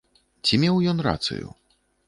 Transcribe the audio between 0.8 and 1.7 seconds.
ён рацыю?